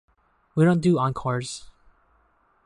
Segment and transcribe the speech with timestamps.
[0.55, 1.69] We don't do encores.